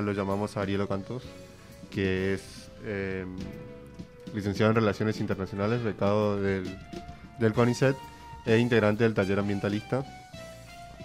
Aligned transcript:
lo 0.00 0.12
llamamos 0.12 0.56
a 0.56 0.62
Ariel 0.62 0.80
Ocantos, 0.80 1.22
que 1.90 2.32
es 2.32 2.70
eh, 2.84 3.26
licenciado 4.32 4.70
en 4.70 4.76
Relaciones 4.76 5.20
Internacionales, 5.20 5.82
becado 5.82 6.40
del, 6.40 6.78
del 7.38 7.52
CONICET 7.52 7.94
e 8.46 8.56
integrante 8.56 9.04
del 9.04 9.12
taller 9.12 9.38
ambientalista, 9.38 10.02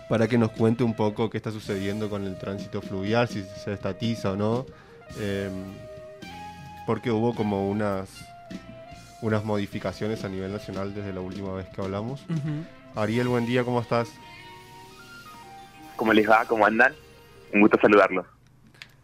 para 0.08 0.30
que 0.30 0.38
nos 0.38 0.52
cuente 0.52 0.86
un 0.86 0.96
poco 0.96 1.30
qué 1.30 1.36
está 1.36 1.52
sucediendo 1.52 2.10
con 2.10 2.24
el 2.24 2.38
tránsito 2.38 2.82
fluvial, 2.82 3.28
si 3.28 3.44
se 3.44 3.74
estatiza 3.74 4.32
o 4.32 4.36
no, 4.38 4.66
eh, 5.20 5.50
porque 6.86 7.12
hubo 7.12 7.36
como 7.36 7.70
unas, 7.70 8.10
unas 9.22 9.44
modificaciones 9.44 10.24
a 10.24 10.30
nivel 10.30 10.54
nacional 10.54 10.94
desde 10.96 11.12
la 11.12 11.20
última 11.20 11.52
vez 11.52 11.68
que 11.76 11.82
hablamos. 11.82 12.22
Ariel, 12.96 13.28
buen 13.28 13.46
día, 13.46 13.66
¿cómo 13.66 13.82
estás? 13.82 14.08
¿Cómo 15.98 16.14
les 16.14 16.30
va? 16.30 16.46
¿Cómo 16.46 16.66
andan? 16.66 16.94
Un 17.54 17.60
gusto 17.60 17.78
saludarlos. 17.82 18.37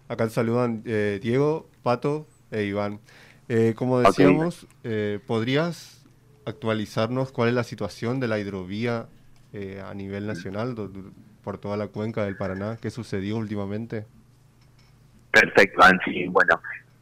Acá 0.08 0.26
te 0.26 0.32
saludan 0.32 0.84
eh, 0.86 1.20
Diego, 1.22 1.70
Pato 1.82 2.28
e 2.52 2.64
Iván. 2.64 3.00
Eh, 3.48 3.74
como 3.76 4.00
decíamos, 4.00 4.68
eh, 4.84 5.20
¿podrías 5.26 6.06
actualizarnos 6.46 7.32
cuál 7.32 7.50
es 7.50 7.56
la 7.56 7.64
situación 7.64 8.20
de 8.20 8.28
la 8.28 8.40
hidrovía 8.40 9.08
a 9.86 9.94
nivel 9.94 10.26
nacional 10.26 10.76
por 11.44 11.60
toda 11.60 11.78
la 11.78 11.88
cuenca 11.88 12.26
del 12.26 12.36
Paraná? 12.36 12.78
¿Qué 12.82 12.90
sucedió 12.90 13.38
últimamente? 13.38 14.06
Perfecto, 15.32 15.84
Ansi. 15.84 16.28
Bueno, 16.28 16.60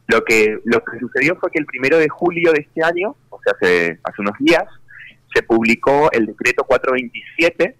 lo 0.08 0.22
que, 0.22 0.58
lo 0.64 0.84
que 0.84 0.98
sucedió 0.98 1.34
fue 1.36 1.50
que 1.50 1.58
el 1.58 1.66
primero 1.66 1.98
de 1.98 2.10
julio 2.10 2.52
de 2.52 2.60
este 2.60 2.84
año, 2.84 3.16
o 3.30 3.40
sea, 3.42 3.54
hace, 3.54 3.98
hace 4.04 4.20
unos 4.20 4.36
días, 4.38 4.64
se 5.34 5.42
publicó 5.42 6.12
el 6.12 6.26
decreto 6.26 6.64
427 6.64 7.74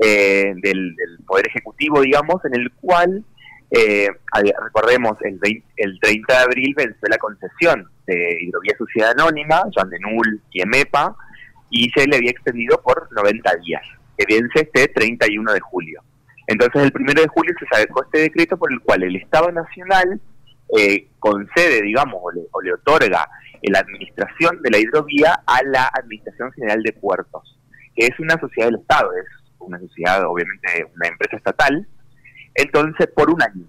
del, 0.00 0.60
del 0.62 1.18
Poder 1.26 1.46
Ejecutivo, 1.48 2.00
digamos, 2.00 2.42
en 2.46 2.54
el 2.58 2.72
cual 2.72 3.22
eh, 3.70 4.08
recordemos, 4.62 5.16
el, 5.22 5.40
el 5.76 6.00
30 6.00 6.32
de 6.32 6.38
abril 6.38 6.74
venció 6.76 7.08
la 7.08 7.18
concesión 7.18 7.88
de 8.06 8.38
Hidrovía 8.40 8.76
Sociedad 8.78 9.10
Anónima, 9.10 9.64
Jean 9.74 9.90
de 9.90 9.98
Null 10.00 10.40
y 10.52 10.62
EMEPA, 10.62 11.16
y 11.70 11.90
se 11.90 12.06
le 12.06 12.16
había 12.16 12.30
extendido 12.30 12.80
por 12.80 13.08
90 13.12 13.56
días, 13.64 13.82
que 14.16 14.24
vence 14.28 14.60
este 14.60 14.88
31 14.88 15.52
de 15.52 15.60
julio. 15.60 16.02
Entonces, 16.46 16.84
el 16.84 16.92
1 16.94 17.12
de 17.12 17.28
julio 17.28 17.54
se 17.58 17.66
sacó 17.66 18.04
este 18.04 18.20
decreto 18.20 18.56
por 18.56 18.72
el 18.72 18.80
cual 18.80 19.02
el 19.02 19.16
Estado 19.16 19.50
Nacional 19.50 20.20
eh, 20.78 21.08
concede, 21.18 21.82
digamos, 21.82 22.20
o 22.22 22.30
le, 22.30 22.42
o 22.52 22.60
le 22.60 22.72
otorga 22.74 23.28
la 23.62 23.80
administración 23.80 24.62
de 24.62 24.70
la 24.70 24.78
hidrovía 24.78 25.40
a 25.46 25.62
la 25.64 25.90
Administración 25.92 26.52
General 26.52 26.82
de 26.82 26.92
Puertos, 26.92 27.58
que 27.96 28.06
es 28.06 28.18
una 28.20 28.38
sociedad 28.38 28.68
del 28.68 28.80
Estado, 28.80 29.10
es 29.14 29.26
una 29.58 29.78
sociedad, 29.80 30.24
obviamente, 30.24 30.86
una 30.94 31.08
empresa 31.08 31.36
estatal, 31.36 31.86
entonces 32.56 33.06
por 33.14 33.30
un 33.30 33.42
año. 33.42 33.66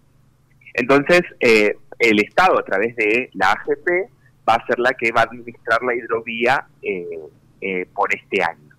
Entonces, 0.73 1.21
eh, 1.39 1.75
el 1.99 2.19
Estado, 2.19 2.59
a 2.59 2.63
través 2.63 2.95
de 2.95 3.29
la 3.33 3.51
AGP, 3.51 4.11
va 4.47 4.55
a 4.55 4.65
ser 4.67 4.79
la 4.79 4.93
que 4.93 5.11
va 5.11 5.21
a 5.21 5.23
administrar 5.23 5.81
la 5.83 5.95
hidrovía 5.95 6.67
eh, 6.81 7.19
eh, 7.61 7.85
por 7.93 8.13
este 8.15 8.43
año. 8.43 8.75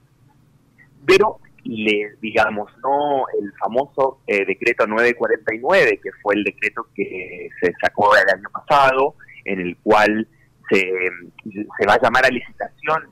Pero, 1.05 1.41
le, 1.65 2.15
digamos, 2.21 2.71
no 2.83 3.25
el 3.41 3.53
famoso 3.55 4.21
decreto 4.27 4.87
949, 4.87 6.01
que 6.03 6.11
fue 6.23 6.37
el 6.37 6.45
decreto 6.45 6.87
que 6.95 7.51
se 7.61 7.73
sacó 7.83 8.17
el 8.17 8.39
año 8.39 8.49
pasado, 8.51 9.17
en 9.45 9.61
el 9.61 9.77
cual 9.79 10.27
se, 10.71 10.79
se 11.51 11.87
va 11.87 11.95
a 11.95 12.01
llamar 12.01 12.27
a 12.27 12.31
licitación 12.31 13.11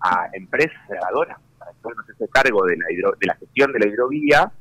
a 0.00 0.28
empresas 0.32 0.80
grabadoras 0.88 1.38
para 1.58 1.72
que 2.06 2.12
se 2.16 2.28
cargo 2.28 2.64
de 2.64 2.76
la, 2.76 2.86
de 2.86 3.26
la 3.26 3.34
gestión 3.34 3.72
de 3.72 3.80
la 3.80 3.86
hidrovía 3.86 4.52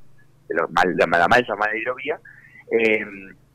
de 0.50 0.56
la 0.56 1.28
mal 1.28 1.46
llamada 1.48 1.78
hidrovía, 1.78 2.20
eh, 2.72 3.06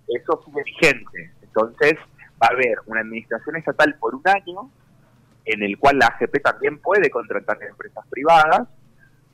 eso 0.09 0.42
sigue 0.45 0.62
vigente. 0.64 1.33
Entonces, 1.42 1.95
va 2.42 2.48
a 2.48 2.53
haber 2.55 2.77
una 2.86 3.01
administración 3.01 3.56
estatal 3.56 3.95
por 3.98 4.14
un 4.14 4.23
año, 4.25 4.70
en 5.45 5.62
el 5.62 5.78
cual 5.78 5.98
la 5.98 6.06
AGP 6.06 6.42
también 6.42 6.78
puede 6.78 7.11
contratar 7.11 7.62
empresas 7.62 8.05
privadas, 8.09 8.69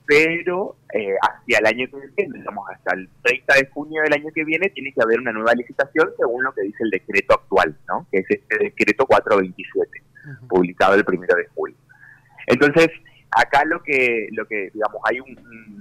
pero 0.05 0.75
eh, 0.93 1.15
hacia 1.21 1.59
el 1.59 1.65
año 1.65 1.87
que 1.89 1.97
viene, 2.15 2.37
digamos 2.39 2.69
hasta 2.69 2.95
el 2.95 3.07
30 3.23 3.55
de 3.55 3.67
junio 3.67 4.01
del 4.01 4.13
año 4.13 4.29
que 4.33 4.43
viene, 4.43 4.69
tiene 4.69 4.91
que 4.91 5.01
haber 5.01 5.19
una 5.19 5.31
nueva 5.31 5.53
licitación 5.53 6.09
según 6.17 6.43
lo 6.43 6.53
que 6.53 6.63
dice 6.63 6.83
el 6.83 6.89
decreto 6.89 7.35
actual, 7.35 7.77
¿no? 7.87 8.05
que 8.11 8.19
es 8.19 8.25
este 8.29 8.57
decreto 8.57 9.05
427, 9.05 10.03
publicado 10.49 10.95
el 10.95 11.05
primero 11.05 11.35
de 11.35 11.47
julio. 11.55 11.77
Entonces, 12.47 12.89
acá 13.31 13.63
lo 13.63 13.81
que, 13.83 14.27
lo 14.31 14.45
que 14.45 14.69
digamos, 14.73 15.01
hay 15.05 15.19
un 15.21 15.80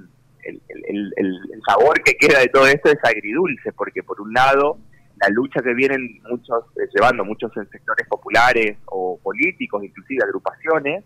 el, 0.91 1.13
el, 1.17 1.63
sabor 1.67 2.03
que 2.03 2.15
queda 2.15 2.41
de 2.41 2.49
todo 2.49 2.67
esto 2.67 2.91
es 2.91 2.99
agridulce, 3.03 3.73
porque 3.73 4.03
por 4.03 4.21
un 4.21 4.33
lado 4.33 4.79
la 5.21 5.29
lucha 5.29 5.61
que 5.61 5.75
vienen 5.75 6.21
muchos 6.29 6.65
eh, 6.77 6.89
llevando 6.95 7.25
muchos 7.25 7.55
en 7.57 7.69
sectores 7.71 8.07
populares 8.09 8.79
o 8.87 9.19
políticos, 9.23 9.85
inclusive 9.85 10.25
agrupaciones, 10.25 11.05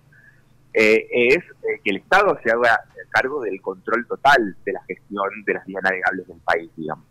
eh, 0.73 1.07
es 1.11 1.39
eh, 1.39 1.81
que 1.83 1.91
el 1.91 1.97
Estado 1.97 2.39
se 2.43 2.51
haga 2.51 2.81
cargo 3.11 3.43
del 3.43 3.61
control 3.61 4.07
total 4.07 4.57
de 4.65 4.73
la 4.73 4.83
gestión 4.85 5.45
de 5.47 5.55
las 5.55 5.65
vías 5.67 5.83
navegables 5.83 6.27
del 6.27 6.41
país, 6.41 6.71
digamos. 6.77 7.05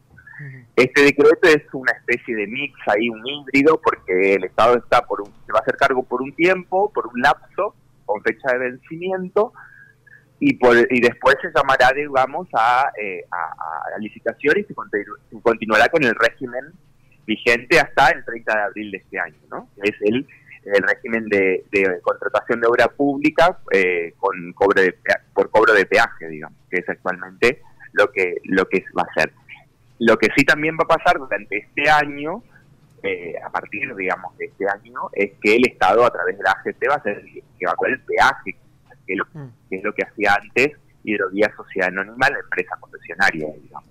Este 0.75 1.03
decreto 1.03 1.47
es 1.47 1.63
una 1.73 1.91
especie 1.93 2.35
de 2.35 2.47
mix 2.47 2.75
ahí, 2.87 3.09
un 3.09 3.25
híbrido, 3.25 3.79
porque 3.81 4.33
el 4.33 4.43
Estado 4.43 4.77
está 4.77 5.01
por 5.03 5.25
se 5.25 5.53
va 5.53 5.59
a 5.59 5.61
hacer 5.61 5.77
cargo 5.77 6.03
por 6.03 6.21
un 6.21 6.33
tiempo, 6.33 6.91
por 6.91 7.07
un 7.07 7.21
lapso, 7.21 7.75
con 8.05 8.21
fecha 8.23 8.51
de 8.51 8.57
vencimiento, 8.57 9.53
y, 10.45 10.55
por, 10.55 10.75
y 10.75 10.99
después 10.99 11.37
se 11.41 11.47
llamará, 11.55 11.93
digamos, 11.95 12.49
a, 12.53 12.91
eh, 13.01 13.23
a, 13.31 13.91
la 13.91 13.97
licitación 13.97 14.59
y 14.59 14.63
se, 14.63 14.73
continuará 15.41 15.87
con 15.87 16.03
el 16.03 16.13
régimen 16.15 16.65
vigente 17.25 17.79
hasta 17.79 18.09
el 18.09 18.25
30 18.25 18.53
de 18.53 18.61
abril 18.61 18.91
de 18.91 18.97
este 18.97 19.19
año, 19.19 19.37
¿no? 19.49 19.69
Es 19.81 19.93
el, 20.01 20.27
el 20.65 20.83
régimen 20.83 21.29
de, 21.29 21.63
contratación 22.01 22.59
de 22.59 22.67
obra 22.67 22.89
pública 22.89 23.57
eh, 23.71 24.15
con 24.17 24.51
cobro 24.51 24.81
de, 24.81 24.93
por 25.33 25.49
cobro 25.49 25.73
de 25.73 25.85
peaje, 25.85 26.27
digamos, 26.27 26.59
que 26.69 26.81
es 26.81 26.89
actualmente 26.89 27.61
lo 27.93 28.11
que, 28.11 28.35
lo 28.43 28.65
que 28.67 28.83
va 28.97 29.03
a 29.09 29.21
ser. 29.21 29.31
Lo 29.99 30.17
que 30.17 30.27
sí 30.35 30.43
también 30.43 30.75
va 30.75 30.83
a 30.83 30.97
pasar 30.97 31.19
durante 31.19 31.57
este 31.57 31.89
año, 31.89 32.43
eh, 33.01 33.35
a 33.41 33.49
partir, 33.49 33.95
digamos, 33.95 34.37
de 34.37 34.47
este 34.47 34.67
año, 34.67 35.09
es 35.13 35.31
que 35.41 35.55
el 35.55 35.65
Estado, 35.67 36.05
a 36.05 36.11
través 36.11 36.37
de 36.37 36.43
la 36.43 36.51
AGT, 36.51 36.83
va 36.89 36.95
a 36.95 37.03
ser 37.03 37.23
que 37.23 37.65
va 37.65 37.71
a 37.71 37.75
poner 37.75 37.93
el 37.93 38.01
peaje 38.01 38.57
Mm. 39.07 39.47
que 39.69 39.75
es 39.77 39.83
lo, 39.83 39.93
que 39.93 40.03
hacía 40.03 40.35
antes 40.41 40.77
Hidrovía 41.03 41.51
Sociedad 41.55 41.89
Anónima, 41.89 42.29
la 42.29 42.39
empresa 42.39 42.75
concesionaria, 42.79 43.47
digamos. 43.61 43.89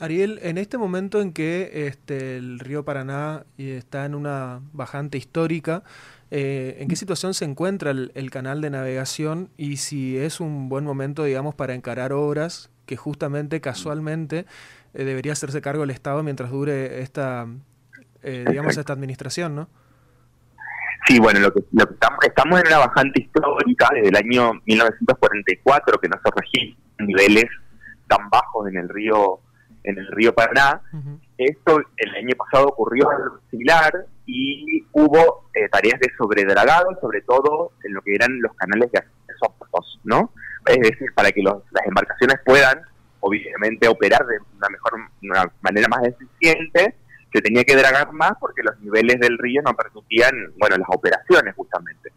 Ariel, 0.00 0.38
en 0.42 0.58
este 0.58 0.78
momento 0.78 1.20
en 1.20 1.32
que 1.32 1.86
este, 1.88 2.36
el 2.36 2.60
río 2.60 2.84
Paraná 2.84 3.44
está 3.56 4.04
en 4.04 4.14
una 4.14 4.60
bajante 4.72 5.18
histórica, 5.18 5.82
eh, 6.30 6.76
¿en 6.78 6.86
qué 6.88 6.94
situación 6.94 7.34
se 7.34 7.44
encuentra 7.44 7.90
el, 7.90 8.30
canal 8.30 8.60
de 8.60 8.70
navegación 8.70 9.50
y 9.56 9.78
si 9.78 10.16
es 10.16 10.38
un 10.38 10.68
buen 10.68 10.84
momento, 10.84 11.24
digamos, 11.24 11.56
para 11.56 11.74
encarar 11.74 12.12
obras 12.12 12.70
que 12.86 12.96
justamente, 12.96 13.60
casualmente, 13.60 14.46
eh, 14.94 15.04
debería 15.04 15.32
hacerse 15.32 15.60
cargo 15.60 15.82
el 15.82 15.90
Estado 15.90 16.22
mientras 16.22 16.50
dure 16.50 17.00
esta, 17.02 17.48
eh, 18.22 18.44
digamos, 18.48 18.76
esta 18.76 18.92
administración, 18.92 19.56
¿no? 19.56 19.68
Sí, 21.08 21.18
bueno, 21.18 21.40
lo 21.40 21.50
que, 21.50 21.60
estamos, 21.60 22.18
estamos 22.22 22.60
en 22.60 22.66
una 22.66 22.78
bajante 22.80 23.22
histórica 23.22 23.88
desde 23.94 24.10
el 24.10 24.16
año 24.16 24.52
1944 24.66 25.98
que 25.98 26.08
no 26.08 26.16
se 26.22 26.30
registran 26.36 27.06
niveles 27.06 27.46
tan 28.06 28.28
bajos 28.28 28.68
en 28.68 28.76
el 28.76 28.90
río 28.90 29.40
en 29.84 29.96
el 29.96 30.06
río 30.08 30.34
Paraná. 30.34 30.82
Esto 31.38 31.80
el 31.96 32.14
año 32.14 32.36
pasado 32.36 32.66
ocurrió 32.66 33.08
algo 33.08 33.40
similar 33.50 33.90
y 34.26 34.84
hubo 34.92 35.48
eh, 35.54 35.66
tareas 35.70 35.98
de 35.98 36.12
sobredragado, 36.18 36.90
sobre 37.00 37.22
todo 37.22 37.72
en 37.84 37.94
lo 37.94 38.02
que 38.02 38.14
eran 38.14 38.38
los 38.42 38.54
canales 38.56 38.92
de 38.92 38.98
acceso 38.98 39.54
¿no? 40.04 40.30
Es 40.66 40.78
decir, 40.78 41.08
para 41.14 41.30
que 41.30 41.42
las 41.42 41.56
embarcaciones 41.86 42.36
puedan, 42.44 42.82
obviamente, 43.20 43.88
operar 43.88 44.26
de 44.26 44.36
una 44.58 44.68
mejor, 44.68 44.92
una 45.22 45.52
manera 45.62 45.88
más 45.88 46.02
eficiente 46.02 46.94
se 47.32 47.40
tenía 47.40 47.64
que 47.64 47.76
dragar 47.76 48.12
más 48.12 48.32
porque 48.40 48.62
los 48.62 48.78
niveles 48.80 49.20
del 49.20 49.38
río 49.38 49.62
no 49.62 49.74
permitían, 49.74 50.32
bueno, 50.58 50.76
las 50.76 50.88
operaciones 50.88 51.54
justamente. 51.54 52.10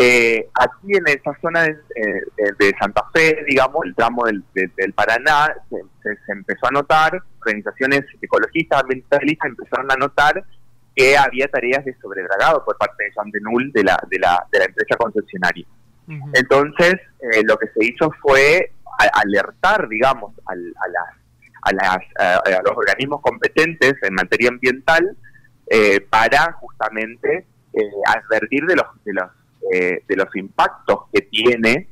Eh, 0.00 0.48
aquí 0.54 0.96
en 0.96 1.08
esa 1.08 1.36
zona 1.40 1.62
de, 1.64 1.76
eh, 1.96 2.72
Santa 2.78 3.04
Fe, 3.12 3.44
digamos, 3.48 3.84
el 3.84 3.94
tramo 3.96 4.24
del, 4.26 4.44
Paraná, 4.94 5.52
se, 5.68 6.32
empezó 6.32 6.68
a 6.68 6.70
notar, 6.70 7.20
organizaciones 7.40 8.04
ecologistas, 8.22 8.82
ambientalistas 8.82 9.50
empezaron 9.50 9.90
a 9.90 9.96
notar 9.96 10.44
que 10.94 11.16
había 11.16 11.48
tareas 11.48 11.84
de 11.84 11.96
sobredragado 12.00 12.64
por 12.64 12.76
parte 12.78 13.04
de 13.04 13.10
Jean 13.10 13.30
de 13.30 13.40
Null, 13.40 13.72
de 13.72 13.84
la, 13.84 13.98
de 14.08 14.18
la, 14.18 14.46
de 14.52 14.58
la 14.60 14.64
empresa 14.66 14.96
concesionaria. 14.96 15.66
Entonces, 16.32 16.94
eh, 17.20 17.42
lo 17.44 17.56
que 17.58 17.66
se 17.68 17.84
hizo 17.84 18.10
fue 18.22 18.72
alertar, 19.12 19.88
digamos, 19.88 20.32
a 20.46 20.54
las 20.54 21.18
a, 21.62 22.60
los 22.64 22.76
organismos 22.76 23.20
competentes 23.20 23.94
en 24.02 24.14
materia 24.14 24.48
ambiental 24.48 25.16
eh, 25.66 26.00
para 26.00 26.52
justamente 26.52 27.46
eh, 27.72 27.82
advertir 28.06 28.64
de 28.66 28.76
los 28.76 28.86
de 29.04 29.12
los 29.12 29.30
eh, 29.72 30.02
de 30.06 30.16
los 30.16 30.34
impactos 30.36 31.04
que 31.12 31.22
tiene 31.22 31.88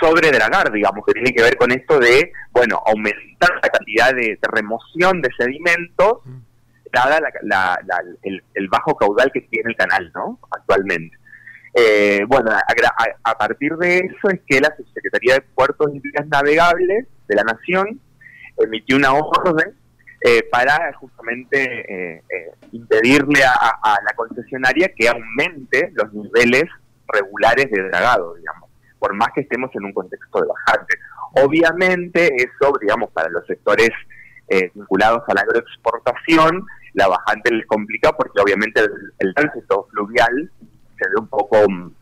sobre 0.00 0.30
dragar, 0.30 0.72
digamos, 0.72 1.04
que 1.04 1.12
tiene 1.12 1.32
que 1.32 1.42
ver 1.42 1.56
con 1.56 1.70
esto 1.70 1.98
de, 1.98 2.32
bueno, 2.52 2.82
aumentar 2.86 3.50
la 3.62 3.68
cantidad 3.68 4.14
de, 4.14 4.38
remoción 4.42 5.20
de 5.20 5.28
sedimentos, 5.36 6.20
mm. 6.24 6.38
dada 6.92 7.20
el, 8.22 8.68
bajo 8.68 8.96
caudal 8.96 9.30
que 9.32 9.42
tiene 9.42 9.70
el 9.70 9.76
canal, 9.76 10.10
¿no? 10.14 10.38
Actualmente. 10.50 11.16
Eh, 11.74 12.24
bueno, 12.26 12.50
a, 12.50 13.38
partir 13.38 13.76
de 13.76 13.98
eso 13.98 14.30
es 14.30 14.40
que 14.46 14.60
la 14.60 14.74
Secretaría 14.92 15.34
de 15.34 15.40
Puertos 15.42 15.88
y 15.94 16.00
Vías 16.00 16.26
Navegables 16.26 17.06
de 17.30 17.36
la 17.36 17.44
Nación 17.44 18.00
emitió 18.58 18.96
una 18.96 19.14
orden 19.14 19.74
eh, 20.20 20.42
para 20.50 20.92
justamente 20.94 22.18
eh, 22.18 22.22
impedirle 22.72 23.42
a, 23.44 23.98
la 24.04 24.12
concesionaria 24.14 24.92
que 24.94 25.08
aumente 25.08 25.90
los 25.94 26.12
niveles 26.12 26.64
regulares 27.08 27.70
de 27.70 27.82
dragado, 27.88 28.34
digamos, 28.34 28.68
por 28.98 29.14
más 29.14 29.30
que 29.34 29.40
estemos 29.42 29.70
en 29.74 29.84
un 29.86 29.92
contexto 29.92 30.40
de 30.40 30.48
bajante. 30.48 30.96
Obviamente 31.36 32.28
eso, 32.36 32.72
digamos, 32.80 33.10
para 33.12 33.28
los 33.30 33.46
sectores 33.46 33.90
vinculados 34.74 35.22
a 35.28 35.34
la 35.34 35.42
agroexportación, 35.42 36.66
la 36.94 37.06
bajante 37.06 37.52
les 37.52 37.64
complica 37.66 38.10
porque 38.12 38.40
obviamente 38.42 38.80
el 39.20 39.32
tránsito 39.32 39.86
fluvial 39.92 40.50
se 40.98 41.08
ve 41.08 41.14
un 41.20 41.28
poco, 41.28 41.56
mm, 41.68 41.92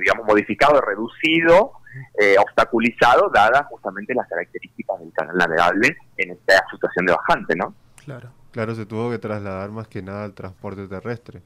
digamos, 0.00 0.26
modificado, 0.26 0.80
reducido, 0.80 1.72
eh, 2.20 2.36
obstaculizado, 2.38 3.30
dadas 3.32 3.66
justamente 3.66 4.14
las 4.14 4.28
características 4.28 5.00
del 5.00 5.12
canal 5.12 5.36
navegable 5.36 5.96
en 6.16 6.30
esta 6.30 6.64
situación 6.70 7.06
de 7.06 7.12
bajante, 7.12 7.56
¿no? 7.56 7.74
Claro. 8.04 8.30
Claro, 8.50 8.74
se 8.74 8.84
tuvo 8.84 9.10
que 9.10 9.18
trasladar 9.18 9.70
más 9.70 9.88
que 9.88 10.02
nada 10.02 10.24
al 10.24 10.34
transporte 10.34 10.86
terrestre. 10.86 11.40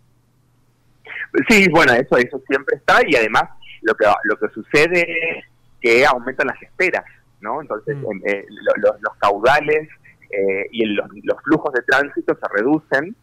Sí, 1.49 1.69
bueno, 1.71 1.93
eso 1.93 2.17
eso 2.17 2.41
siempre 2.49 2.77
está 2.77 3.01
y 3.07 3.15
además 3.15 3.45
lo 3.83 3.95
que 3.95 4.07
lo 4.25 4.37
que 4.37 4.49
sucede 4.49 5.03
es 5.03 5.45
que 5.81 6.05
aumentan 6.05 6.49
las 6.49 6.61
esperas, 6.61 7.05
¿no? 7.41 7.61
Entonces 7.61 7.97
mm. 7.97 8.27
eh, 8.27 8.45
los 8.51 9.17
caudales 9.19 9.89
eh, 10.31 10.67
y 10.73 10.85
los, 10.87 11.09
los 11.23 11.41
flujos 11.43 11.73
de 11.75 11.83
tránsito 11.83 12.35
se 12.35 12.49
reducen 12.57 13.15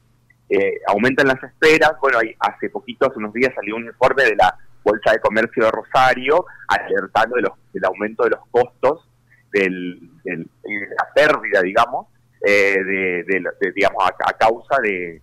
eh, 0.49 0.81
aumentan 0.87 1.27
las 1.27 1.41
esperas. 1.43 1.93
Bueno, 2.01 2.19
hace 2.39 2.69
poquito, 2.69 3.07
hace 3.07 3.17
unos 3.17 3.33
días, 3.33 3.53
salió 3.55 3.75
un 3.75 3.85
informe 3.85 4.23
de 4.23 4.35
la 4.35 4.55
Bolsa 4.83 5.12
de 5.12 5.19
Comercio 5.19 5.65
de 5.65 5.71
Rosario 5.71 6.45
alertando 6.68 7.35
de 7.35 7.44
los, 7.44 7.51
del 7.71 7.85
aumento 7.85 8.24
de 8.24 8.31
los 8.31 8.39
costos, 8.51 9.07
del, 9.51 10.00
de 10.24 10.45
la 10.68 11.07
pérdida, 11.13 11.62
digamos, 11.62 12.07
eh, 12.45 12.77
de, 12.83 13.71
digamos 13.75 14.03
a, 14.03 14.33
causa 14.33 14.81
de, 14.81 15.21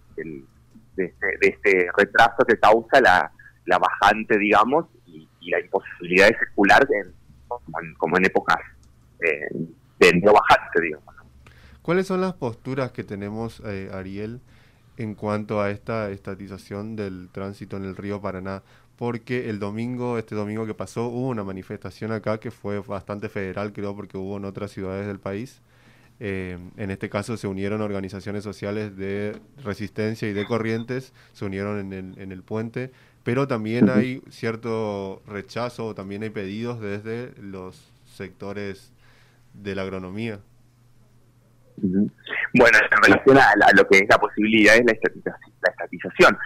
este, 0.97 1.27
de, 1.41 1.49
este, 1.49 1.89
retraso 1.97 2.45
que 2.47 2.59
causa 2.59 3.01
la, 3.01 3.31
la 3.67 3.79
bajante, 3.79 4.39
digamos, 4.39 4.87
y, 5.07 5.29
la 5.51 5.59
imposibilidad 5.59 6.29
de 6.29 6.39
circular 6.39 6.87
en, 6.93 7.13
como, 7.97 8.19
en, 8.19 8.25
épocas 8.27 8.59
eh, 9.21 9.49
de 9.99 10.21
bajante, 10.21 10.81
digamos. 10.81 11.15
¿Cuáles 11.83 12.07
son 12.07 12.21
las 12.21 12.35
posturas 12.35 12.93
que 12.93 13.05
tenemos, 13.05 13.63
eh, 13.65 13.91
Ariel, 13.93 14.41
en 14.97 15.15
cuanto 15.15 15.61
a 15.61 15.71
esta 15.71 16.11
estatización 16.11 16.95
del 16.95 17.31
tránsito 17.33 17.79
en 17.79 17.85
el 17.85 17.97
río 17.97 18.21
Paraná, 18.21 18.63
porque 19.01 19.49
el 19.49 19.59
domingo, 19.59 20.19
este 20.19 20.35
domingo 20.35 20.67
que 20.67 20.75
pasó, 20.75 21.07
hubo 21.07 21.29
una 21.31 21.43
manifestación 21.43 22.13
acá 22.13 22.39
que 22.39 22.51
fue 22.51 22.81
bastante 22.81 23.31
federal, 23.31 23.73
creo, 23.73 23.97
porque 23.97 24.19
hubo 24.19 24.37
en 24.37 24.45
otras 24.45 24.73
ciudades 24.73 25.07
del 25.07 25.19
país. 25.19 25.63
Eh, 26.19 26.59
en 26.77 26.91
este 26.91 27.09
caso 27.09 27.39
se 27.39 27.47
unieron 27.47 27.81
organizaciones 27.81 28.45
sociales 28.45 28.99
de 28.99 29.41
resistencia 29.65 30.29
y 30.29 30.35
de 30.35 30.45
corrientes, 30.45 31.15
se 31.33 31.47
unieron 31.47 31.79
en 31.79 31.93
el, 31.95 32.19
en 32.19 32.31
el 32.31 32.43
puente, 32.43 32.91
pero 33.25 33.49
también 33.49 33.89
hay 33.89 34.21
cierto 34.29 35.23
rechazo, 35.27 35.95
también 35.95 36.23
hay 36.23 36.29
pedidos 36.29 36.79
desde 36.79 37.33
los 37.41 37.91
sectores 38.05 38.93
de 39.55 39.77
la 39.77 39.81
agronomía. 39.81 40.41
Bueno, 41.79 42.79
en 42.83 43.03
relación 43.03 43.39
a, 43.39 43.73
lo 43.75 43.89
que 43.89 43.97
es 43.97 44.05
la 44.11 44.19
posibilidad 44.19 44.77
es 44.77 44.85
la, 44.85 44.93
estatización. 45.71 46.37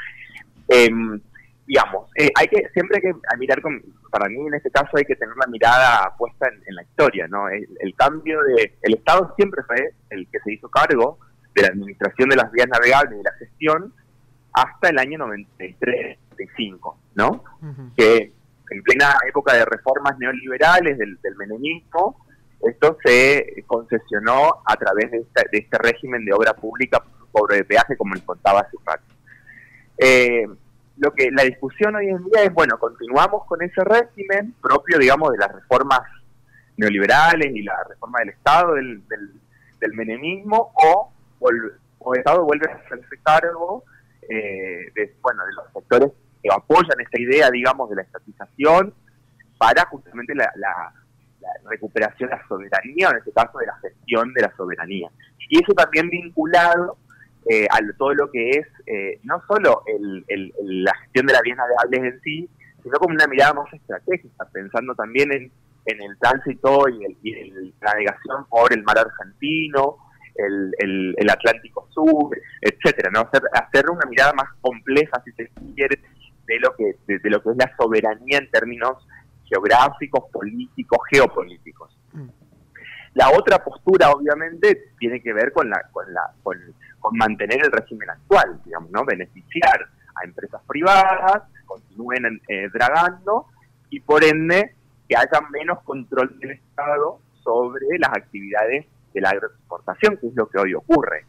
Em, 0.69 1.21
digamos, 1.67 2.11
eh, 2.17 2.31
hay 2.37 2.49
que 2.49 2.69
siempre 2.73 2.99
hay 2.99 3.13
que 3.13 3.19
mirar, 3.39 3.61
con, 3.63 3.83
para 4.11 4.29
mí 4.29 4.47
en 4.47 4.55
este 4.55 4.71
caso 4.71 4.91
hay 4.97 5.05
que 5.05 5.17
tener 5.17 5.35
la 5.37 5.47
mirada 5.47 6.15
puesta 6.17 6.49
en, 6.67 6.75
la 6.75 6.83
historia, 6.83 7.27
¿no? 7.29 7.49
El, 7.49 7.95
cambio 7.97 8.41
de, 8.43 8.75
el 8.83 8.95
Estado 8.95 9.33
siempre 9.37 9.63
fue 9.65 9.95
el 10.11 10.29
que 10.31 10.41
se 10.41 10.53
hizo 10.53 10.69
cargo 10.69 11.19
de 11.55 11.63
la 11.63 11.69
administración 11.69 12.29
de 12.29 12.37
las 12.37 12.53
vías 12.53 12.69
navegables 12.69 13.15
y 13.15 13.17
de 13.19 13.23
la 13.23 13.33
gestión 13.39 13.95
hasta 14.53 14.91
el 14.91 14.99
año 14.99 15.19
93-95, 15.19 16.97
¿no? 17.15 17.45
Que 17.97 18.33
en 18.71 18.83
plena 18.83 19.17
época 19.27 19.55
de 19.55 19.65
reformas 19.65 20.19
neoliberales 20.19 20.99
del, 20.99 21.19
del 21.23 21.37
menemismo, 21.37 22.25
esto 22.61 22.97
se 23.05 23.65
concesionó 23.67 24.63
a 24.65 24.77
través 24.77 25.11
de, 25.11 25.25
este 25.53 25.79
régimen 25.79 26.25
de 26.25 26.33
obra 26.33 26.55
pública 26.55 27.03
sobre 27.33 27.65
peaje, 27.65 27.97
como 27.97 28.15
les 28.15 28.25
contaba 28.25 28.61
hace 28.61 28.77
un 28.77 28.87
rato. 28.87 29.05
Eh, 29.99 30.47
lo 30.97 31.13
que 31.13 31.31
la 31.31 31.43
discusión 31.43 31.97
hoy 31.97 32.09
en 32.09 32.25
día 32.25 32.45
es, 32.45 32.53
bueno, 32.53 32.79
continuamos 32.79 33.45
con 33.47 33.63
ese 33.63 33.83
régimen 33.85 34.55
propio, 34.63 34.99
digamos, 34.99 35.33
de 35.33 35.39
las 35.39 35.53
reformas 35.53 36.01
neoliberales 36.77 37.55
y 37.55 37.63
la 37.63 37.77
reforma 37.89 38.21
del 38.21 38.29
Estado, 38.31 38.75
del, 38.75 39.03
del, 39.09 39.93
menemismo, 39.93 40.73
o, 40.75 41.13
o, 41.41 42.15
el 42.15 42.19
Estado 42.19 42.45
vuelve 42.45 42.71
a 42.71 42.75
hacerse 42.75 43.19
cargo 43.23 43.85
eh, 44.29 44.91
de, 44.95 45.15
bueno, 45.21 45.45
de 45.45 45.53
los 45.53 45.73
sectores 45.73 46.11
que 46.43 46.49
apoyan 46.51 47.01
esta 47.01 47.21
idea, 47.21 47.51
digamos, 47.51 47.91
de 47.91 47.97
la 47.97 48.03
estatización 48.03 48.95
para 49.59 49.85
justamente 49.87 50.35
la 50.35 50.51
la 51.45 51.71
recuperación 51.71 52.31
de 52.31 52.37
la 52.37 52.49
soberanía, 52.49 53.11
en 53.11 53.19
este 53.19 53.33
caso 53.33 53.59
de 53.59 53.67
la 53.67 53.77
gestión 53.77 54.33
de 54.33 54.43
la 54.43 54.57
soberanía. 54.57 55.11
Y 55.49 55.63
eso 55.63 55.73
también 55.75 56.09
vinculado 56.09 56.97
eh, 57.49 57.67
a 57.71 57.79
todo 57.99 58.15
lo 58.15 58.31
que 58.31 58.51
es 58.51 58.67
eh, 58.87 59.21
no 59.25 59.43
solo 59.47 59.83
la 60.63 60.95
gestión 61.03 61.27
de 61.27 61.33
la 61.33 61.43
vías 61.43 61.59
navegables 61.59 62.15
en 62.15 62.21
sí, 62.23 62.49
sino 62.83 62.99
como 62.99 63.15
una 63.15 63.27
mirada 63.27 63.55
más 63.55 63.73
estratégica, 63.73 64.45
pensando 64.53 64.95
también 64.95 65.33
en, 65.33 65.51
el 65.87 66.19
tránsito 66.19 66.89
y, 66.89 67.33
el, 67.33 67.75
la 67.81 67.93
navegación 67.93 68.47
por 68.49 68.73
el 68.73 68.83
mar 68.83 68.99
argentino, 68.99 69.97
el, 70.37 71.31
Atlántico 71.31 71.89
Sur, 71.91 72.37
etcétera, 72.61 73.11
¿no? 73.13 73.21
Hacer, 73.21 73.43
hacer 73.53 73.91
una 73.91 74.07
mirada 74.09 74.33
más 74.33 74.49
compleja, 74.61 75.23
si 75.25 75.33
se 75.33 75.51
quiere, 75.75 76.01
de 76.47 76.59
lo 76.61 76.75
que, 76.77 76.97
de 77.07 77.31
lo 77.31 77.43
que 77.43 77.51
es 77.51 77.57
la 77.57 77.75
soberanía 77.77 78.39
en 78.39 78.51
términos 78.51 79.07
geográficos, 79.45 80.31
políticos, 80.31 80.99
geopolíticos. 81.11 81.97
Mm. 82.13 82.29
La 83.15 83.31
otra 83.31 83.63
postura, 83.63 84.11
obviamente, 84.11 84.91
tiene 84.99 85.23
que 85.23 85.33
ver 85.33 85.53
con, 85.53 85.71
la, 85.71 85.81
con, 85.93 86.13
la, 86.13 86.33
con, 86.43 86.59
mantener 87.13 87.65
el 87.65 87.73
régimen 87.73 88.11
actual, 88.11 88.61
digamos, 88.65 88.91
¿no? 88.91 89.05
Beneficiar 89.05 89.89
a 90.15 90.25
empresas 90.25 90.63
privadas, 90.67 91.43
continúen 91.67 92.41
eh, 92.49 92.69
dragando 92.73 93.47
y 93.91 94.01
por 94.01 94.25
ende 94.25 94.75
que 95.09 95.17
haya 95.17 95.41
menos 95.51 95.83
control 95.83 96.39
del 96.39 96.53
Estado 96.53 97.19
sobre 97.43 97.99
las 97.99 98.11
actividades 98.11 98.87
de 99.13 99.21
la 99.21 99.31
agroexportación, 99.31 100.17
que 100.17 100.29
es 100.29 100.35
lo 100.35 100.49
que 100.49 100.59
hoy 100.59 100.75
ocurre. 100.75 101.27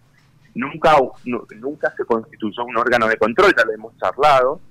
Nunca, 0.55 0.95
nunca 1.25 1.93
se 1.95 2.05
constituyó 2.05 2.63
un 2.63 2.77
órgano 2.77 3.07
de 3.07 3.17
control, 3.17 3.53
ya 3.55 3.65
lo 3.65 3.73
hemos 3.73 3.97
charlado, 3.97 4.61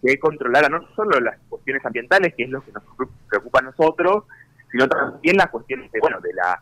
que 0.00 0.18
controlara 0.18 0.68
no 0.68 0.86
solo 0.94 1.18
las 1.20 1.38
cuestiones 1.48 1.84
ambientales, 1.84 2.34
que 2.34 2.44
es 2.44 2.50
lo 2.50 2.62
que 2.62 2.72
nos 2.72 2.84
preocupa 3.28 3.58
a 3.58 3.62
nosotros, 3.62 4.24
sino 4.70 4.88
también 4.88 5.36
las 5.36 5.50
cuestiones 5.50 5.90
de, 5.90 6.00
bueno, 6.00 6.20
de 6.20 6.32
la, 6.32 6.60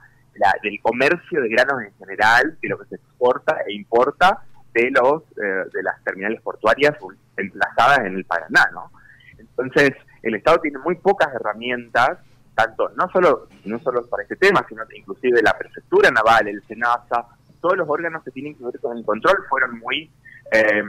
del 0.62 0.80
comercio 0.80 1.40
de 1.40 1.48
granos 1.48 1.82
en 1.82 1.92
general, 1.98 2.56
de 2.60 2.68
lo 2.68 2.78
que 2.78 2.86
se 2.86 2.94
exporta 2.96 3.58
e 3.66 3.72
importa 3.74 4.42
de 4.72 4.90
los 4.90 5.22
eh, 5.36 5.68
de 5.72 5.82
las 5.82 6.02
terminales 6.04 6.40
portuarias 6.40 6.96
emplazadas 7.36 8.00
en 8.00 8.16
el 8.16 8.24
Paraná, 8.24 8.68
¿no? 8.72 8.90
Entonces, 9.38 9.92
el 10.22 10.34
Estado 10.34 10.60
tiene 10.60 10.78
muy 10.78 10.96
pocas 10.96 11.34
herramientas, 11.34 12.18
tanto 12.54 12.90
no 12.90 13.10
solo 13.10 13.48
no 13.64 13.78
solo 13.80 14.06
para 14.06 14.22
este 14.22 14.36
tema, 14.36 14.64
sino 14.68 14.82
inclusive 14.96 15.42
la 15.42 15.56
prefectura 15.56 16.10
naval, 16.10 16.48
el 16.48 16.62
SENASA, 16.66 17.26
todos 17.60 17.76
los 17.76 17.88
órganos 17.88 18.22
que 18.24 18.30
tienen 18.30 18.54
que 18.54 18.64
ver 18.64 18.78
con 18.80 18.96
el 18.96 19.04
control 19.04 19.44
fueron 19.48 19.78
muy 19.78 20.10
eh, 20.52 20.82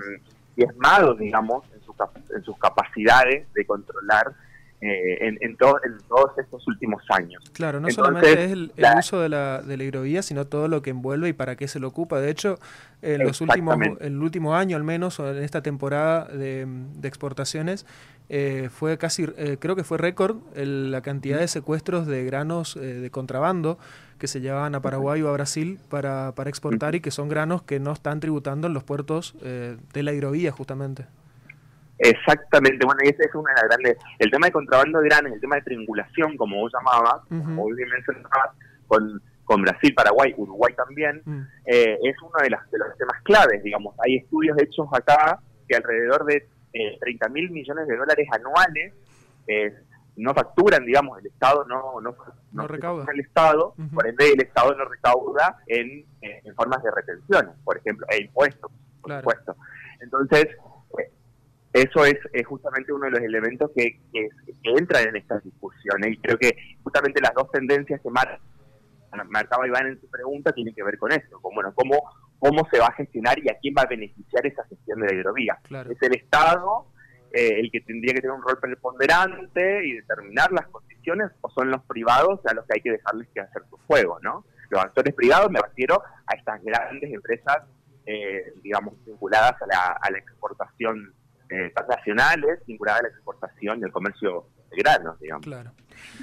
diezmados, 0.55 1.17
digamos, 1.17 1.63
en, 1.73 1.81
sus 2.43 2.57
capacidades 2.57 3.51
de 3.53 3.65
controlar 3.65 4.33
eh, 4.83 5.27
en, 5.27 5.37
en, 5.41 5.57
todos 5.57 5.79
estos 6.37 6.67
últimos 6.67 7.03
años. 7.09 7.43
Claro, 7.53 7.79
no 7.79 7.87
solamente 7.91 8.45
es 8.45 8.51
el, 8.51 8.71
uso 8.97 9.19
de 9.19 9.29
la, 9.29 9.61
de 9.61 9.77
la 9.77 9.83
hidrovía, 9.83 10.23
sino 10.23 10.47
todo 10.47 10.67
lo 10.67 10.81
que 10.81 10.89
envuelve 10.89 11.29
y 11.29 11.33
para 11.33 11.55
qué 11.55 11.67
se 11.67 11.79
lo 11.79 11.87
ocupa. 11.87 12.19
De 12.19 12.31
hecho, 12.31 12.57
en 13.03 13.23
los 13.23 13.41
últimos, 13.41 13.77
el 13.99 14.17
último 14.17 14.55
año 14.55 14.75
al 14.75 14.83
menos, 14.83 15.19
o 15.19 15.29
en 15.29 15.43
esta 15.43 15.61
temporada 15.61 16.25
de, 16.25 16.67
exportaciones, 17.03 17.85
eh, 18.29 18.69
fue 18.71 18.97
casi, 18.97 19.27
eh, 19.37 19.57
creo 19.59 19.75
que 19.75 19.83
fue 19.83 19.99
récord 19.99 20.37
la 20.55 21.01
cantidad 21.01 21.37
de 21.37 21.47
secuestros 21.47 22.07
de 22.07 22.25
granos 22.25 22.73
de 22.73 23.11
contrabando 23.11 23.77
que 24.17 24.25
se 24.25 24.41
llevaban 24.41 24.73
a 24.73 24.81
Paraguay 24.81 25.21
o 25.21 25.29
a 25.29 25.31
Brasil 25.31 25.79
para, 25.89 26.33
para 26.33 26.49
exportar 26.49 26.95
y 26.95 27.01
que 27.01 27.11
son 27.11 27.29
granos 27.29 27.61
que 27.61 27.79
no 27.79 27.91
están 27.91 28.19
tributando 28.19 28.65
en 28.65 28.73
los 28.73 28.83
puertos 28.83 29.35
de 29.43 30.03
la 30.03 30.11
hidrovía 30.11 30.51
justamente. 30.51 31.05
Exactamente, 32.03 32.83
bueno, 32.83 32.99
y 33.03 33.09
ese 33.09 33.23
es 33.23 33.35
una 33.35 33.53
de 33.53 33.61
las 33.61 33.69
grandes. 33.69 33.97
El 34.17 34.31
tema 34.31 34.47
de 34.47 34.51
contrabando 34.51 34.99
de 34.99 35.09
granos, 35.09 35.33
el 35.33 35.39
tema 35.39 35.57
de 35.57 35.61
triangulación, 35.61 36.35
como 36.35 36.57
vos 36.57 36.71
llamabas, 36.73 37.21
como 37.29 37.63
vos 37.63 37.73
mencionabas, 37.75 38.55
con, 38.87 39.21
con 39.43 39.61
Brasil, 39.61 39.93
Paraguay, 39.93 40.33
Uruguay 40.35 40.73
también, 40.73 41.21
mm. 41.23 41.41
eh, 41.65 41.99
es 42.03 42.15
uno 42.23 42.33
de, 42.41 42.49
las, 42.49 42.69
de 42.71 42.79
los 42.79 42.97
temas 42.97 43.21
claves, 43.21 43.61
digamos. 43.61 43.93
Hay 44.03 44.17
estudios 44.17 44.57
hechos 44.59 44.87
acá 44.91 45.39
que 45.67 45.75
alrededor 45.75 46.25
de 46.25 46.47
eh, 46.73 46.97
30 46.99 47.29
mil 47.29 47.51
millones 47.51 47.87
de 47.87 47.95
dólares 47.95 48.27
anuales 48.31 48.93
eh, 49.47 49.71
no 50.15 50.33
facturan, 50.33 50.83
digamos, 50.85 51.19
el 51.19 51.27
Estado 51.27 51.65
no, 51.65 52.01
no, 52.01 52.15
no, 52.51 52.67
recauda 52.67 53.05
el 53.13 53.19
Estado, 53.19 53.75
por 53.93 54.07
ende 54.07 54.33
el 54.33 54.41
Estado 54.41 54.73
no 54.75 54.85
recauda 54.85 55.57
en, 55.67 56.03
eh, 56.21 56.41
en 56.43 56.55
formas 56.55 56.81
de 56.81 56.91
retenciones, 56.91 57.53
por 57.63 57.77
ejemplo, 57.77 58.07
e 58.09 58.23
impuestos, 58.23 58.71
por 59.01 59.17
supuesto. 59.17 59.55
Entonces, 60.01 60.47
eso 61.73 62.05
es, 62.05 62.17
justamente 62.45 62.91
uno 62.91 63.05
de 63.05 63.11
los 63.11 63.21
elementos 63.21 63.71
que, 63.75 63.99
que, 64.11 64.29
entran 64.63 65.07
en 65.07 65.15
estas 65.15 65.43
discusiones 65.43 66.13
y 66.13 66.17
creo 66.17 66.37
que 66.37 66.51
justamente 66.83 67.21
las 67.21 67.33
dos 67.33 67.49
tendencias 67.51 68.01
que 68.01 68.09
marcaba 68.09 69.67
Iván 69.67 69.87
en 69.87 70.01
su 70.01 70.09
pregunta 70.09 70.51
tienen 70.51 70.75
que 70.75 70.83
ver 70.83 70.97
con 70.97 71.11
eso, 71.11 71.39
con, 71.41 71.55
bueno, 71.55 71.73
cómo, 71.73 72.01
cómo 72.39 72.67
se 72.71 72.79
va 72.79 72.87
a 72.87 72.93
gestionar 72.93 73.39
y 73.39 73.49
a 73.49 73.57
quién 73.61 73.73
va 73.77 73.83
a 73.83 73.87
beneficiar 73.87 74.45
esa 74.45 74.65
gestión 74.65 74.99
de 74.99 75.07
la 75.07 75.13
hidrovía. 75.13 75.59
Es 75.89 76.01
el 76.01 76.15
Estado 76.15 76.87
eh, 77.33 77.61
el 77.61 77.71
que 77.71 77.79
tendría 77.81 78.13
que 78.13 78.21
tener 78.21 78.35
un 78.35 78.43
rol 78.43 78.59
preponderante 78.59 79.87
y 79.87 79.93
determinar 79.93 80.51
las 80.51 80.67
condiciones 80.67 81.31
o 81.39 81.49
son 81.51 81.71
los 81.71 81.81
privados 81.85 82.41
a 82.45 82.53
los 82.53 82.65
que 82.65 82.73
hay 82.75 82.81
que 82.81 82.91
dejarles 82.91 83.29
que 83.33 83.39
hacer 83.39 83.61
su 83.69 83.77
juego, 83.87 84.19
¿no? 84.21 84.43
Los 84.69 84.81
actores 84.83 85.13
privados 85.15 85.49
me 85.49 85.61
refiero 85.61 86.03
a 86.25 86.35
estas 86.35 86.61
grandes 86.61 87.09
empresas, 87.13 87.59
eh, 88.05 88.53
digamos, 88.61 88.95
vinculadas 89.05 89.53
a 89.61 89.65
la, 89.65 89.97
a 90.01 90.11
la 90.11 90.17
exportación 90.17 91.13
eh, 91.51 91.73
nacionales 91.87 92.59
vinculadas 92.65 93.01
a 93.01 93.03
la 93.03 93.09
exportación 93.09 93.79
y 93.79 93.83
el 93.83 93.91
comercio 93.91 94.45
de 94.69 94.77
granos, 94.77 95.19
digamos. 95.19 95.45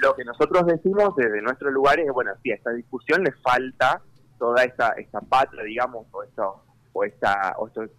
Lo 0.01 0.17
que 0.17 0.25
nosotros 0.25 0.67
decimos 0.67 1.15
desde 1.17 1.43
nuestro 1.43 1.71
lugar 1.71 2.01
es, 2.01 2.11
bueno, 2.11 2.33
sí, 2.43 2.51
a 2.51 2.55
esta 2.55 2.71
discusión 2.71 3.23
le 3.23 3.33
falta 3.33 4.01
toda 4.39 4.65
esta, 4.65 4.93
esta 4.93 5.21
patria, 5.21 5.63
digamos, 5.65 6.07
o, 6.13 6.23
esto, 6.23 6.65
o, 6.95 7.05
esta, 7.05 7.55
o 7.59 7.67
estos, 7.67 7.91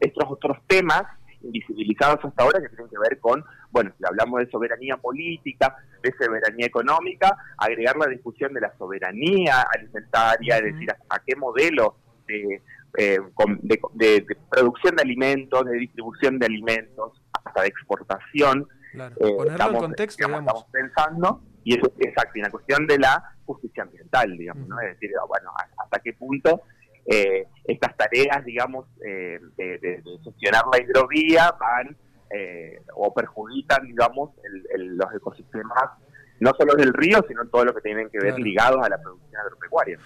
estos 0.00 0.24
otros 0.28 0.58
temas 0.66 1.04
invisibilizados 1.42 2.24
hasta 2.24 2.42
ahora 2.42 2.60
que 2.60 2.68
tienen 2.70 2.88
que 2.88 2.98
ver 2.98 3.20
con, 3.20 3.44
bueno, 3.70 3.92
si 3.96 4.04
hablamos 4.04 4.40
de 4.40 4.50
soberanía 4.50 4.96
política, 4.96 5.76
de 6.02 6.12
soberanía 6.18 6.66
económica, 6.66 7.36
agregar 7.58 7.96
la 7.96 8.06
discusión 8.06 8.52
de 8.52 8.60
la 8.60 8.76
soberanía 8.76 9.62
alimentaria, 9.72 10.56
es 10.58 10.64
decir, 10.64 10.90
a 10.90 11.18
qué 11.24 11.36
modelo 11.36 11.96
de 12.26 12.60
eh, 12.96 13.20
de, 13.92 14.26
producción 14.50 14.96
de 14.96 15.02
alimentos, 15.02 15.64
de 15.66 15.78
distribución 15.78 16.38
de 16.38 16.46
alimentos, 16.46 17.22
hasta 17.44 17.62
de 17.62 17.68
exportación. 17.68 18.66
Claro. 18.92 19.14
Eh, 19.20 19.34
Ponerlo 19.36 19.66
en 19.66 19.76
contexto, 19.76 20.26
Estamos 20.26 20.66
pensando, 20.72 21.42
y 21.64 21.76
eso 21.76 21.92
es 21.98 22.06
exacto, 22.06 22.38
y 22.38 22.42
la 22.42 22.50
cuestión 22.50 22.86
de 22.86 22.98
la 22.98 23.22
justicia 23.44 23.82
ambiental, 23.82 24.36
digamos, 24.36 24.66
¿no? 24.66 24.80
Es 24.80 24.94
decir, 24.94 25.10
bueno, 25.28 25.50
hasta 25.76 25.98
qué 26.00 26.14
punto 26.14 26.62
eh, 27.06 27.46
estas 27.64 27.96
tareas, 27.96 28.44
digamos, 28.44 28.86
de, 28.96 29.40
de, 29.56 30.02
gestionar 30.24 30.62
la 30.72 30.82
hidrovía 30.82 31.54
van 31.60 31.96
o 32.94 33.14
perjudican, 33.14 33.86
digamos, 33.86 34.30
los 34.74 35.14
ecosistemas, 35.14 35.90
no 36.40 36.50
solo 36.58 36.74
del 36.74 36.92
río, 36.92 37.24
sino 37.28 37.46
todo 37.46 37.64
lo 37.66 37.74
que 37.74 37.82
tienen 37.82 38.10
que 38.10 38.18
ver 38.18 38.38
ligados 38.38 38.84
a 38.84 38.88
la 38.88 39.00
producción 39.00 39.40
agropecuaria. 39.40 39.98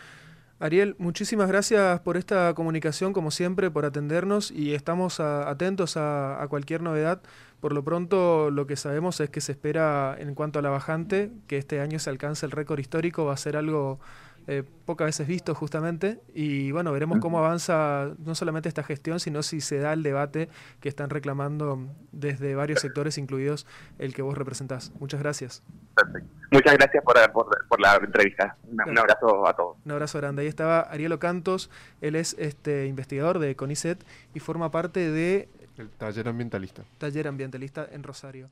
Ariel, 0.62 0.94
muchísimas 0.98 1.48
gracias 1.48 2.00
por 2.00 2.18
esta 2.18 2.52
comunicación, 2.52 3.14
como 3.14 3.30
siempre, 3.30 3.70
por 3.70 3.86
atendernos 3.86 4.50
y 4.50 4.74
estamos 4.74 5.18
atentos 5.18 5.96
a, 5.96 6.46
cualquier 6.50 6.82
novedad. 6.82 7.22
Por 7.60 7.72
lo 7.72 7.82
pronto, 7.82 8.50
lo 8.50 8.66
que 8.66 8.76
sabemos 8.76 9.20
es 9.20 9.30
que 9.30 9.40
se 9.40 9.52
espera, 9.52 10.14
en 10.18 10.34
cuanto 10.34 10.58
a 10.58 10.62
la 10.62 10.68
bajante, 10.68 11.32
que 11.46 11.56
este 11.56 11.80
año 11.80 11.98
se 11.98 12.10
alcance 12.10 12.44
el 12.44 12.52
récord 12.52 12.78
histórico, 12.78 13.24
va 13.24 13.32
a 13.32 13.38
ser 13.38 13.56
algo 13.56 14.00
eh, 14.46 14.62
pocas 14.84 15.06
veces 15.06 15.26
visto 15.26 15.54
justamente. 15.54 16.20
Y 16.34 16.72
bueno, 16.72 16.92
veremos 16.92 17.18
cómo 17.20 17.38
avanza 17.38 18.14
no 18.18 18.34
solamente 18.34 18.68
esta 18.68 18.82
gestión, 18.82 19.20
sino 19.20 19.42
si 19.42 19.60
se 19.60 19.78
da 19.78 19.92
el 19.92 20.02
debate 20.02 20.48
que 20.80 20.88
están 20.88 21.10
reclamando 21.10 21.88
desde 22.12 22.54
varios 22.54 22.80
sectores, 22.80 23.18
incluidos 23.18 23.66
el 23.98 24.14
que 24.14 24.22
vos 24.22 24.36
representás. 24.36 24.92
Muchas 24.98 25.20
gracias. 25.20 25.62
Perfecto. 25.94 26.28
Muchas 26.50 26.74
gracias 26.74 27.04
por, 27.04 27.80
la 27.80 27.96
entrevista. 27.96 28.56
Un, 28.68 28.98
abrazo 28.98 29.46
a 29.46 29.54
todos. 29.54 29.76
Un 29.84 29.92
abrazo 29.92 30.18
grande. 30.18 30.42
Ahí 30.42 30.48
estaba 30.48 30.80
Ariel 30.80 31.12
Ocantos, 31.12 31.70
él 32.00 32.16
es 32.16 32.34
este 32.38 32.86
investigador 32.86 33.38
de 33.38 33.54
CONICET 33.54 34.04
y 34.34 34.40
forma 34.40 34.70
parte 34.70 35.10
de... 35.10 35.48
El 35.76 35.90
taller 35.90 36.28
ambientalista. 36.28 36.82
Taller 36.98 37.28
ambientalista 37.28 37.86
en 37.90 38.02
Rosario. 38.02 38.50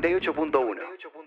98.1 0.00 1.19